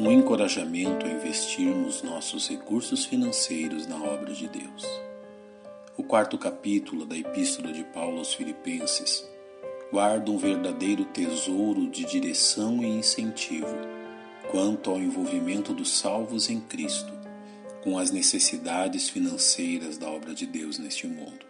um 0.00 0.10
encorajamento 0.10 1.04
a 1.04 1.10
investirmos 1.10 2.02
nossos 2.02 2.48
recursos 2.48 3.04
financeiros 3.04 3.86
na 3.86 4.02
obra 4.02 4.32
de 4.32 4.48
Deus. 4.48 4.82
O 5.94 6.02
quarto 6.02 6.38
capítulo 6.38 7.04
da 7.04 7.14
Epístola 7.14 7.70
de 7.70 7.84
Paulo 7.84 8.16
aos 8.16 8.32
Filipenses 8.32 9.28
guarda 9.92 10.30
um 10.30 10.38
verdadeiro 10.38 11.04
tesouro 11.04 11.86
de 11.90 12.06
direção 12.06 12.82
e 12.82 12.86
incentivo 12.86 13.76
quanto 14.50 14.90
ao 14.90 14.98
envolvimento 14.98 15.74
dos 15.74 15.98
salvos 15.98 16.48
em 16.48 16.60
Cristo 16.60 17.12
com 17.84 17.98
as 17.98 18.10
necessidades 18.10 19.10
financeiras 19.10 19.98
da 19.98 20.08
obra 20.08 20.32
de 20.32 20.46
Deus 20.46 20.78
neste 20.78 21.06
mundo. 21.06 21.44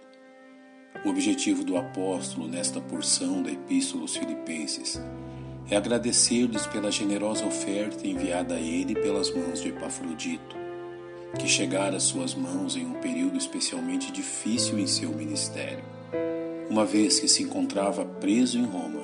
O 1.05 1.10
objetivo 1.10 1.62
do 1.62 1.77
apóstolo 1.77 2.48
nesta 2.48 2.80
porção 2.80 3.45
da 3.45 3.52
Epístola 3.52 4.02
aos 4.02 4.16
Filipenses 4.16 5.01
é 5.70 5.77
agradecer-lhes 5.77 6.66
pela 6.66 6.91
generosa 6.91 7.47
oferta 7.47 8.06
enviada 8.06 8.56
a 8.56 8.61
ele 8.61 8.95
pelas 8.95 9.33
mãos 9.33 9.62
de 9.62 9.69
Epafrodito, 9.69 10.56
que 11.38 11.47
chegara 11.47 11.97
às 11.97 12.02
suas 12.02 12.34
mãos 12.34 12.77
em 12.77 12.84
um 12.84 12.95
período 12.95 13.38
especialmente 13.38 14.11
difícil 14.11 14.80
em 14.80 14.87
seu 14.88 15.11
ministério, 15.11 15.84
uma 16.69 16.84
vez 16.84 17.20
que 17.20 17.28
se 17.28 17.45
encontrava 17.45 18.05
preso 18.05 18.59
em 18.59 18.64
Roma, 18.64 19.01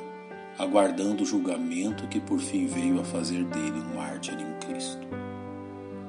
aguardando 0.58 1.22
o 1.22 1.26
julgamento 1.26 2.08
que 2.08 2.18
por 2.18 2.40
fim 2.40 2.66
veio 2.66 3.00
a 3.00 3.04
fazer 3.04 3.44
dele 3.44 3.78
um 3.78 3.94
mártir 3.94 4.34
em 4.34 4.66
Cristo. 4.66 5.06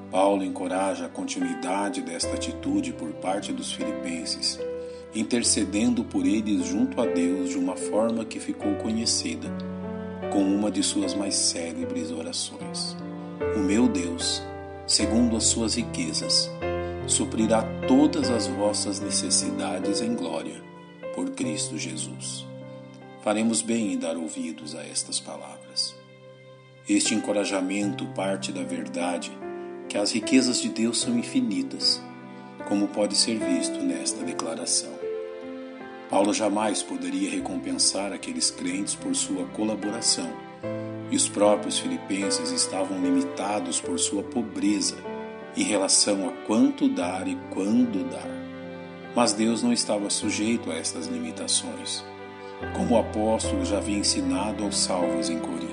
Paulo 0.09 0.43
encoraja 0.43 1.05
a 1.05 1.09
continuidade 1.09 2.01
desta 2.01 2.33
atitude 2.33 2.93
por 2.93 3.11
parte 3.13 3.53
dos 3.53 3.73
filipenses, 3.73 4.59
intercedendo 5.13 6.03
por 6.03 6.25
eles 6.25 6.65
junto 6.65 6.99
a 6.99 7.05
Deus 7.05 7.49
de 7.49 7.57
uma 7.57 7.75
forma 7.75 8.25
que 8.25 8.39
ficou 8.39 8.73
conhecida 8.75 9.51
com 10.37 10.43
uma 10.43 10.69
de 10.69 10.83
suas 10.83 11.15
mais 11.15 11.33
célebres 11.33 12.11
orações. 12.11 12.95
O 13.55 13.59
meu 13.59 13.87
Deus, 13.87 14.43
segundo 14.85 15.35
as 15.35 15.45
suas 15.45 15.73
riquezas, 15.73 16.47
suprirá 17.07 17.63
todas 17.87 18.29
as 18.29 18.45
vossas 18.45 18.99
necessidades 18.99 19.99
em 19.99 20.13
glória, 20.13 20.61
por 21.15 21.31
Cristo 21.31 21.75
Jesus. 21.75 22.45
Faremos 23.23 23.63
bem 23.63 23.93
em 23.93 23.97
dar 23.97 24.15
ouvidos 24.15 24.75
a 24.75 24.85
estas 24.85 25.19
palavras. 25.19 25.95
Este 26.87 27.15
encorajamento 27.15 28.05
parte 28.09 28.51
da 28.51 28.61
verdade 28.61 29.35
que 29.89 29.97
as 29.97 30.11
riquezas 30.11 30.61
de 30.61 30.69
Deus 30.69 31.01
são 31.01 31.17
infinitas, 31.17 31.99
como 32.67 32.89
pode 32.89 33.15
ser 33.15 33.39
visto 33.39 33.79
nesta 33.79 34.23
declaração. 34.23 34.96
Paulo 36.09 36.33
jamais 36.33 36.81
poderia 36.81 37.29
recompensar 37.29 38.13
aqueles 38.13 38.49
crentes 38.49 38.95
por 38.95 39.13
sua 39.13 39.45
colaboração, 39.47 40.31
e 41.11 41.15
os 41.15 41.27
próprios 41.27 41.79
filipenses 41.79 42.51
estavam 42.51 43.01
limitados 43.01 43.81
por 43.81 43.99
sua 43.99 44.23
pobreza 44.23 44.95
em 45.55 45.63
relação 45.63 46.29
a 46.29 46.31
quanto 46.45 46.87
dar 46.87 47.27
e 47.27 47.37
quando 47.49 48.09
dar. 48.09 48.29
Mas 49.13 49.33
Deus 49.33 49.61
não 49.61 49.73
estava 49.73 50.09
sujeito 50.09 50.71
a 50.71 50.75
estas 50.75 51.07
limitações, 51.07 52.05
como 52.75 52.95
o 52.95 52.99
apóstolo 52.99 53.65
já 53.65 53.77
havia 53.77 53.97
ensinado 53.97 54.63
aos 54.63 54.77
salvos 54.77 55.29
em 55.29 55.39
Corinto. 55.39 55.67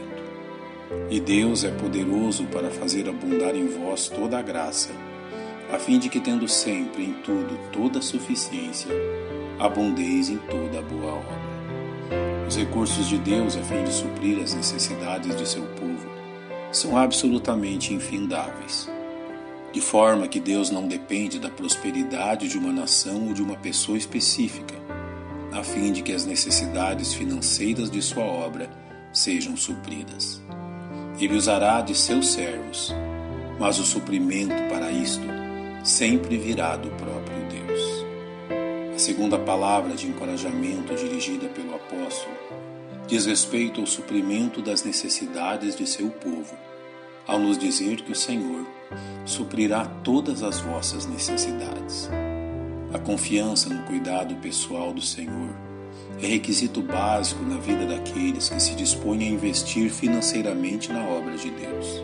E 1.11 1.21
Deus 1.21 1.63
é 1.63 1.71
poderoso 1.71 2.45
para 2.47 2.71
fazer 2.71 3.09
abundar 3.09 3.55
em 3.55 3.69
vós 3.69 4.09
toda 4.09 4.39
a 4.39 4.43
graça, 4.43 4.91
a 5.73 5.79
fim 5.79 5.99
de 5.99 6.09
que, 6.09 6.21
tendo 6.21 6.49
sempre 6.49 7.05
em 7.05 7.13
tudo 7.23 7.59
toda 7.73 7.99
a 7.99 8.03
suficiência, 8.03 8.91
abundeis 9.59 10.29
em 10.29 10.39
toda 10.39 10.83
boa 10.83 11.15
obra. 11.15 11.55
Os 12.47 12.57
recursos 12.57 13.09
de 13.09 13.19
Deus 13.19 13.57
a 13.57 13.63
fim 13.63 13.83
de 13.85 13.93
suprir 13.93 14.43
as 14.43 14.55
necessidades 14.55 15.35
de 15.37 15.49
seu 15.49 15.63
povo 15.63 16.09
são 16.71 16.97
absolutamente 16.97 17.95
infindáveis, 17.95 18.91
de 19.73 19.81
forma 19.81 20.29
que 20.29 20.41
Deus 20.41 20.71
não 20.71 20.87
depende 20.87 21.39
da 21.39 21.49
prosperidade 21.49 22.49
de 22.49 22.59
uma 22.59 22.73
nação 22.73 23.29
ou 23.29 23.35
de 23.35 23.43
uma 23.43 23.57
pessoa 23.57 23.97
específica, 23.97 24.75
a 25.53 25.63
fim 25.63 25.93
de 25.93 26.03
que 26.03 26.13
as 26.13 26.25
necessidades 26.25 27.15
financeiras 27.15 27.91
de 27.91 28.03
sua 28.03 28.25
obra 28.25 28.69
sejam 29.13 29.57
supridas. 29.57 30.43
Ele 31.19 31.37
usará 31.37 31.81
de 31.81 31.95
seus 31.95 32.29
servos, 32.29 32.93
mas 33.59 33.79
o 33.79 33.85
suprimento 33.85 34.55
para 34.69 34.91
isto 34.91 35.27
sempre 35.85 36.37
virá 36.37 36.77
do 36.77 36.91
próprio. 36.91 37.34
A 39.05 39.07
segunda 39.07 39.39
palavra 39.39 39.95
de 39.95 40.07
encorajamento 40.07 40.95
dirigida 40.95 41.47
pelo 41.49 41.75
apóstolo 41.75 42.35
diz 43.07 43.27
respeito 43.27 43.83
ao 43.83 43.87
suprimento 43.87 44.63
das 44.63 44.83
necessidades 44.83 45.77
de 45.77 45.87
seu 45.87 46.09
povo, 46.09 46.57
ao 47.27 47.39
nos 47.39 47.59
dizer 47.59 48.01
que 48.01 48.13
o 48.13 48.15
Senhor 48.15 48.67
suprirá 49.27 49.85
todas 50.03 50.43
as 50.43 50.59
vossas 50.61 51.05
necessidades. 51.05 52.09
A 52.95 52.99
confiança 52.99 53.69
no 53.69 53.83
cuidado 53.83 54.37
pessoal 54.37 54.91
do 54.95 55.03
Senhor 55.03 55.55
é 56.19 56.27
requisito 56.27 56.81
básico 56.81 57.45
na 57.45 57.59
vida 57.59 57.85
daqueles 57.85 58.49
que 58.49 58.59
se 58.59 58.75
dispõem 58.75 59.25
a 59.25 59.33
investir 59.33 59.91
financeiramente 59.91 60.91
na 60.91 61.05
obra 61.05 61.37
de 61.37 61.51
Deus. 61.51 62.03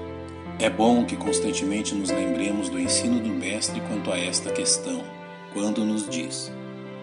É 0.59 0.69
bom 0.69 1.07
que 1.07 1.17
constantemente 1.17 1.95
nos 1.95 2.11
lembremos 2.11 2.69
do 2.69 2.79
ensino 2.79 3.19
do 3.21 3.31
Mestre 3.31 3.81
quanto 3.89 4.13
a 4.13 4.19
esta 4.19 4.53
questão, 4.53 5.03
quando 5.55 5.83
nos 5.83 6.07
diz: 6.07 6.53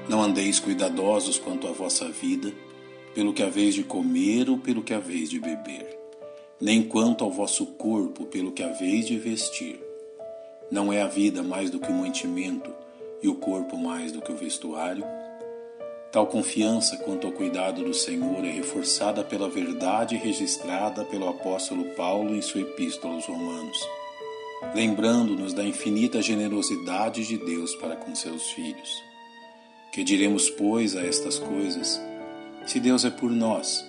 Não 0.10 0.22
andeis 0.22 0.60
cuidadosos 0.60 1.38
quanto 1.38 1.68
à 1.68 1.72
vossa 1.72 2.08
vida, 2.10 2.54
pelo 3.14 3.34
que 3.34 3.44
haveis 3.44 3.76
de 3.76 3.84
comer 3.84 4.50
ou 4.50 4.58
pelo 4.58 4.84
que 4.84 4.94
haveis 4.94 5.30
de 5.30 5.40
beber, 5.40 5.98
nem 6.62 6.84
quanto 6.84 7.24
ao 7.24 7.32
vosso 7.32 7.66
corpo, 7.66 8.26
pelo 8.26 8.52
que 8.52 8.64
haveis 8.64 9.08
de 9.08 9.18
vestir. 9.18 9.82
Não 10.72 10.94
é 10.94 11.02
a 11.02 11.08
vida 11.08 11.42
mais 11.44 11.70
do 11.70 11.80
que 11.80 11.92
o 11.92 11.96
mantimento, 11.96 12.72
e 13.22 13.28
o 13.28 13.36
corpo 13.36 13.78
mais 13.78 14.12
do 14.12 14.22
que 14.22 14.32
o 14.32 14.38
vestuário? 14.38 15.04
Tal 16.12 16.28
confiança 16.28 16.96
quanto 16.98 17.28
ao 17.28 17.34
cuidado 17.34 17.84
do 17.84 17.94
Senhor 17.94 18.46
é 18.46 18.52
reforçada 18.52 19.24
pela 19.24 19.50
verdade 19.50 20.16
registrada 20.16 21.04
pelo 21.04 21.28
apóstolo 21.28 21.84
Paulo 21.96 22.36
em 22.36 22.42
sua 22.42 22.62
epístola 22.62 23.16
aos 23.16 23.26
Romanos, 23.26 23.78
lembrando-nos 24.74 25.54
da 25.54 25.64
infinita 25.64 26.22
generosidade 26.22 27.26
de 27.26 27.38
Deus 27.38 27.76
para 27.76 27.96
com 27.96 28.16
seus 28.16 28.44
filhos. 28.52 29.07
Que 29.98 30.04
diremos, 30.04 30.48
pois, 30.48 30.96
a 30.96 31.04
estas 31.04 31.40
coisas? 31.40 32.00
Se 32.68 32.80
Deus 32.80 33.04
é 33.04 33.10
por 33.10 33.32
nós, 33.32 33.84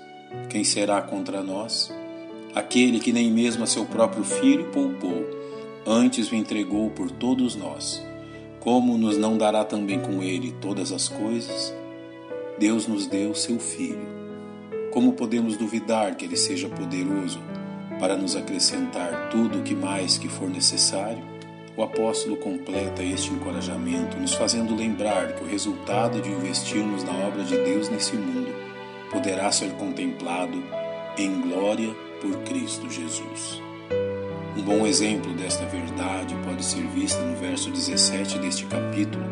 quem 0.48 0.64
será 0.64 1.02
contra 1.02 1.42
nós? 1.42 1.94
Aquele 2.54 2.98
que 2.98 3.12
nem 3.12 3.30
mesmo 3.30 3.62
a 3.62 3.66
seu 3.66 3.84
próprio 3.84 4.24
filho 4.24 4.70
poupou, 4.72 5.26
antes 5.86 6.32
o 6.32 6.34
entregou 6.34 6.88
por 6.88 7.10
todos 7.10 7.54
nós, 7.54 8.02
como 8.58 8.96
nos 8.96 9.18
não 9.18 9.36
dará 9.36 9.66
também 9.66 10.00
com 10.00 10.22
ele 10.22 10.52
todas 10.62 10.92
as 10.92 11.10
coisas? 11.10 11.74
Deus 12.58 12.86
nos 12.86 13.06
deu 13.06 13.34
seu 13.34 13.58
Filho. 13.58 14.08
Como 14.90 15.12
podemos 15.12 15.58
duvidar 15.58 16.16
que 16.16 16.24
Ele 16.24 16.38
seja 16.38 16.70
poderoso 16.70 17.38
para 18.00 18.16
nos 18.16 18.34
acrescentar 18.34 19.28
tudo 19.28 19.58
o 19.58 19.62
que 19.62 19.74
mais 19.74 20.16
que 20.16 20.26
for 20.30 20.48
necessário? 20.48 21.22
O 21.78 21.84
apóstolo 21.84 22.36
completa 22.36 23.04
este 23.04 23.32
encorajamento, 23.32 24.16
nos 24.16 24.34
fazendo 24.34 24.74
lembrar 24.74 25.36
que 25.36 25.44
o 25.44 25.46
resultado 25.46 26.20
de 26.20 26.28
investirmos 26.28 27.04
na 27.04 27.12
obra 27.12 27.44
de 27.44 27.56
Deus 27.56 27.88
nesse 27.88 28.16
mundo 28.16 28.52
poderá 29.12 29.52
ser 29.52 29.70
contemplado 29.74 30.60
em 31.16 31.40
glória 31.40 31.94
por 32.20 32.36
Cristo 32.38 32.90
Jesus. 32.90 33.62
Um 34.56 34.62
bom 34.62 34.88
exemplo 34.88 35.32
desta 35.34 35.66
verdade 35.66 36.34
pode 36.44 36.64
ser 36.64 36.84
visto 36.88 37.20
no 37.20 37.36
verso 37.36 37.70
17 37.70 38.40
deste 38.40 38.66
capítulo, 38.66 39.24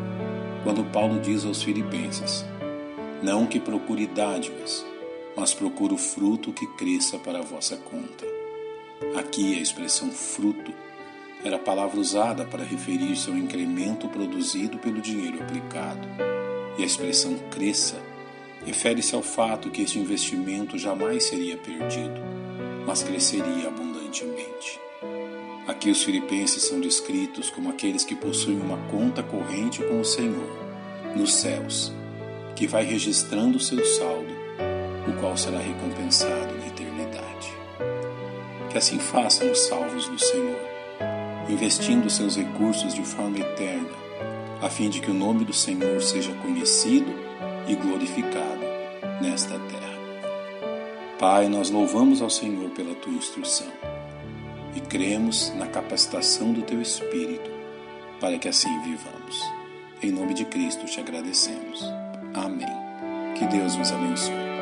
quando 0.63 0.85
Paulo 0.93 1.19
diz 1.19 1.45
aos 1.45 1.65
Filipenses: 1.65 2.45
não 3.25 3.45
que 3.45 3.59
procure 3.59 4.07
dádivas, 4.07 4.87
mas 5.37 5.53
procure 5.53 5.95
o 5.95 5.99
fruto 5.99 6.53
que 6.53 6.69
cresça 6.77 7.19
para 7.19 7.41
a 7.41 7.43
vossa 7.43 7.77
conta. 7.77 8.25
Aqui 9.19 9.59
a 9.59 9.61
expressão 9.61 10.13
fruto 10.13 10.86
era 11.47 11.57
a 11.57 11.61
palavra 11.61 12.01
usada 12.01 12.45
para 12.45 12.65
referir-se 12.65 13.31
ao 13.31 13.37
incremento 13.37 14.09
produzido 14.09 14.79
pelo 14.79 15.01
dinheiro 15.01 15.41
aplicado. 15.41 16.07
E 16.77 16.83
a 16.83 16.87
expressão 16.87 17.39
cresça 17.51 17.97
refere-se 18.65 19.15
ao 19.15 19.23
fato 19.23 19.71
que 19.71 19.83
este 19.83 19.99
investimento 19.99 20.77
jamais 20.77 21.25
seria 21.25 21.57
perdido, 21.57 22.21
mas 22.85 23.05
cresceria 23.05 23.69
abundantemente. 23.69 24.81
Aqui 25.69 25.89
os 25.89 26.03
filipenses 26.03 26.65
são 26.65 26.81
descritos 26.81 27.49
como 27.49 27.71
aqueles 27.71 28.05
que 28.05 28.17
possuem 28.17 28.61
uma 28.61 28.79
conta 28.89 29.23
corrente 29.23 29.83
com 29.85 30.01
o 30.01 30.05
Senhor, 30.05 30.51
nos 31.15 31.33
céus, 31.35 31.93
que 32.57 32.67
vai 32.67 32.85
registrando 32.85 33.57
o 33.57 33.61
seu 33.61 33.85
saldo, 33.85 34.35
o 35.09 35.21
qual 35.21 35.37
será 35.37 35.59
recompensado 35.59 36.57
na 36.59 36.67
eternidade. 36.67 37.53
Que 38.71 38.79
assim 38.79 38.99
façam 38.99 39.51
os 39.51 39.61
salvos 39.61 40.09
do 40.09 40.19
Senhor, 40.19 40.76
investindo 41.49 42.11
seus 42.11 42.37
recursos 42.37 42.95
de 42.95 43.03
forma 43.03 43.39
eterna, 43.39 43.89
a 44.61 44.69
fim 44.69 44.89
de 44.89 45.01
que 45.01 45.11
o 45.11 45.15
nome 45.15 45.45
do 45.45 45.53
Senhor 45.53 46.01
seja 46.03 46.33
conhecido 46.35 47.13
e 47.69 47.75
glorificado 47.75 48.65
nesta 49.21 49.59
terra. 49.59 49.97
Pai, 51.19 51.49
nós 51.49 51.71
louvamos 51.71 52.21
ao 52.21 52.31
Senhor 52.31 52.71
pela 52.71 52.95
tua 52.95 53.13
instrução 53.13 53.69
e 54.75 54.81
cremos 54.81 55.53
na 55.57 55.67
capacitação 55.67 56.53
do 56.53 56.63
Teu 56.63 56.81
Espírito 56.81 57.51
para 58.21 58.39
que 58.39 58.49
assim 58.49 58.81
vivamos. 58.83 59.43
Em 60.03 60.11
nome 60.11 60.35
de 60.35 60.45
Cristo 60.45 60.85
te 60.85 61.01
agradecemos. 61.01 61.83
Amém. 62.35 62.69
Que 63.35 63.47
Deus 63.47 63.75
vos 63.75 63.91
abençoe. 63.91 64.56